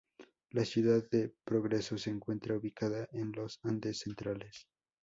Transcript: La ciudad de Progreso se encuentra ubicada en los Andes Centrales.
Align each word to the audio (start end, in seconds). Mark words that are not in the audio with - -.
La 0.49 0.65
ciudad 0.65 1.07
de 1.11 1.31
Progreso 1.45 1.95
se 1.99 2.09
encuentra 2.09 2.57
ubicada 2.57 3.07
en 3.11 3.31
los 3.33 3.59
Andes 3.61 3.99
Centrales. 3.99 4.67